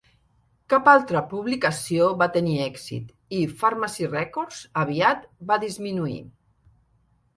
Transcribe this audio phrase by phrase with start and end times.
[0.73, 6.19] Cap altra publicació va tenir èxit, i Fharmacy Records aviat va disminuir.